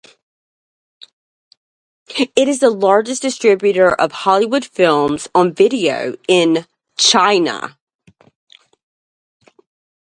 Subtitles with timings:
[2.35, 6.65] It is the largest distributor of Hollywood films on video in
[6.97, 7.77] China.